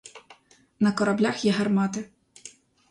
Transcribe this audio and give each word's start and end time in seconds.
На 0.79 0.91
кораблях 0.93 1.45
є 1.45 1.51
гармати. 1.51 2.09